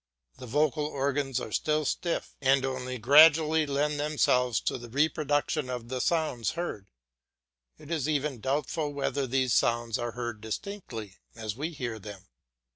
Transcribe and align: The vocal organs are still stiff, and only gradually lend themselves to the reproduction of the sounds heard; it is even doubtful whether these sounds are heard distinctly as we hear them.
The 0.39 0.47
vocal 0.47 0.87
organs 0.87 1.39
are 1.39 1.51
still 1.51 1.85
stiff, 1.85 2.35
and 2.41 2.65
only 2.65 2.97
gradually 2.97 3.67
lend 3.67 3.99
themselves 3.99 4.59
to 4.61 4.79
the 4.79 4.89
reproduction 4.89 5.69
of 5.69 5.89
the 5.89 6.01
sounds 6.01 6.53
heard; 6.53 6.87
it 7.77 7.91
is 7.91 8.09
even 8.09 8.39
doubtful 8.41 8.91
whether 8.91 9.27
these 9.27 9.53
sounds 9.53 9.99
are 9.99 10.13
heard 10.13 10.41
distinctly 10.41 11.17
as 11.35 11.55
we 11.55 11.69
hear 11.69 11.99
them. 11.99 12.25